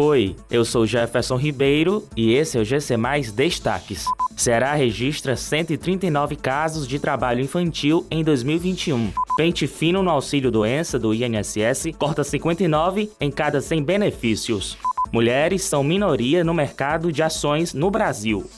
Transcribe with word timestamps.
Oi, 0.00 0.36
eu 0.48 0.64
sou 0.64 0.86
Jefferson 0.86 1.34
Ribeiro 1.34 2.06
e 2.16 2.32
esse 2.32 2.56
é 2.56 2.60
o 2.60 2.64
GC 2.64 2.96
Mais 2.96 3.32
Destaques. 3.32 4.06
Ceará 4.36 4.72
registra 4.74 5.34
139 5.34 6.36
casos 6.36 6.86
de 6.86 7.00
trabalho 7.00 7.40
infantil 7.40 8.06
em 8.08 8.22
2021. 8.22 9.10
Pente 9.36 9.66
fino 9.66 10.00
no 10.00 10.10
auxílio 10.10 10.52
doença 10.52 11.00
do 11.00 11.12
INSS 11.12 11.90
corta 11.98 12.22
59 12.22 13.10
em 13.20 13.28
cada 13.28 13.60
100 13.60 13.82
benefícios. 13.82 14.78
Mulheres 15.10 15.64
são 15.64 15.82
minoria 15.82 16.44
no 16.44 16.54
mercado 16.54 17.10
de 17.10 17.20
ações 17.20 17.74
no 17.74 17.90
Brasil. 17.90 18.48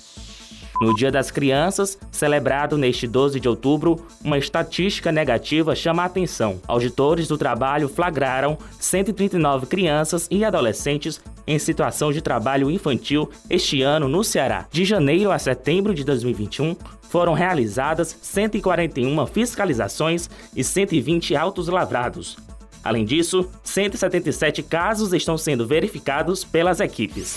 No 0.81 0.95
Dia 0.95 1.12
das 1.12 1.31
Crianças, 1.31 1.99
celebrado 2.11 2.79
neste 2.79 3.07
12 3.07 3.39
de 3.39 3.46
outubro, 3.46 4.03
uma 4.25 4.39
estatística 4.39 5.13
negativa 5.13 5.75
chama 5.75 6.03
a 6.03 6.07
atenção. 6.07 6.59
Auditores 6.67 7.29
do 7.29 7.37
trabalho 7.37 7.87
flagraram 7.87 8.57
139 8.79 9.67
crianças 9.67 10.27
e 10.31 10.43
adolescentes 10.43 11.21
em 11.46 11.59
situação 11.59 12.11
de 12.11 12.23
trabalho 12.23 12.71
infantil 12.71 13.29
este 13.51 13.82
ano 13.82 14.09
no 14.09 14.25
Ceará. 14.25 14.67
De 14.71 14.87
janeiro 14.87 15.31
a 15.31 15.39
setembro 15.39 15.93
de 15.93 16.03
2021, 16.03 16.75
foram 17.11 17.35
realizadas 17.35 18.17
141 18.23 19.26
fiscalizações 19.26 20.31
e 20.57 20.65
120 20.65 21.37
autos 21.37 21.68
lavrados. 21.68 22.39
Além 22.82 23.04
disso, 23.04 23.51
177 23.62 24.62
casos 24.62 25.12
estão 25.12 25.37
sendo 25.37 25.67
verificados 25.67 26.43
pelas 26.43 26.81
equipes. 26.81 27.37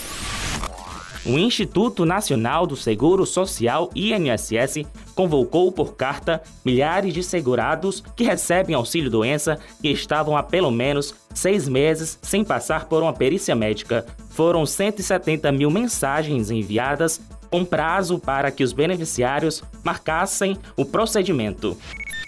O 1.26 1.38
Instituto 1.38 2.04
Nacional 2.04 2.66
do 2.66 2.76
Seguro 2.76 3.24
Social, 3.24 3.88
INSS, 3.94 4.84
convocou 5.14 5.72
por 5.72 5.94
carta 5.94 6.42
milhares 6.62 7.14
de 7.14 7.22
segurados 7.22 8.02
que 8.14 8.24
recebem 8.24 8.74
auxílio-doença 8.74 9.58
e 9.82 9.90
estavam 9.90 10.36
há 10.36 10.42
pelo 10.42 10.70
menos 10.70 11.14
seis 11.32 11.66
meses 11.66 12.18
sem 12.20 12.44
passar 12.44 12.84
por 12.86 13.02
uma 13.02 13.12
perícia 13.14 13.54
médica. 13.54 14.04
Foram 14.28 14.66
170 14.66 15.50
mil 15.50 15.70
mensagens 15.70 16.50
enviadas 16.50 17.18
com 17.54 17.64
prazo 17.64 18.18
para 18.18 18.50
que 18.50 18.64
os 18.64 18.72
beneficiários 18.72 19.62
marcassem 19.84 20.58
o 20.76 20.84
procedimento. 20.84 21.78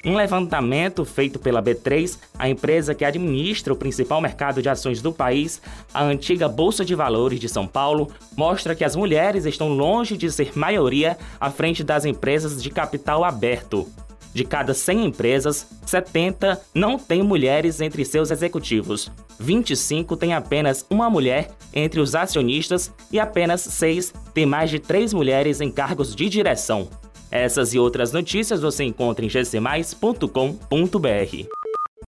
Um 0.05 0.15
levantamento 0.15 1.05
feito 1.05 1.37
pela 1.37 1.61
B3, 1.61 2.17
a 2.39 2.49
empresa 2.49 2.95
que 2.95 3.05
administra 3.05 3.73
o 3.73 3.77
principal 3.77 4.21
mercado 4.21 4.63
de 4.63 4.69
ações 4.69 5.03
do 5.03 5.13
país, 5.13 5.61
a 5.93 6.05
antiga 6.05 6.49
Bolsa 6.49 6.85
de 6.85 6.95
Valores 6.95 7.41
de 7.41 7.49
São 7.49 7.67
Paulo, 7.67 8.09
mostra 8.37 8.77
que 8.77 8.85
as 8.85 8.95
mulheres 8.95 9.47
estão 9.47 9.69
longe 9.71 10.17
de 10.17 10.31
ser 10.31 10.57
maioria 10.57 11.19
à 11.41 11.51
frente 11.51 11.83
das 11.83 12.05
empresas 12.05 12.63
de 12.63 12.71
capital 12.71 13.25
aberto. 13.25 13.85
De 14.37 14.45
cada 14.45 14.75
100 14.75 15.07
empresas, 15.07 15.67
70 15.87 16.61
não 16.75 16.99
têm 16.99 17.23
mulheres 17.23 17.81
entre 17.81 18.05
seus 18.05 18.31
executivos, 18.31 19.11
25 19.41 20.15
têm 20.15 20.35
apenas 20.35 20.85
uma 20.91 21.09
mulher 21.09 21.49
entre 21.73 22.01
os 22.01 22.15
acionistas 22.15 22.93
e 23.11 23.19
apenas 23.19 23.63
6 23.63 24.13
têm 24.35 24.45
mais 24.45 24.69
de 24.69 24.79
3 24.79 25.15
mulheres 25.15 25.63
em 25.63 25.71
cargos 25.71 26.15
de 26.15 26.29
direção. 26.29 26.87
Essas 27.31 27.73
e 27.73 27.79
outras 27.79 28.13
notícias 28.13 28.61
você 28.61 28.85
encontra 28.85 29.25
em 29.25 29.29
gcmais.com.br. 29.29 31.56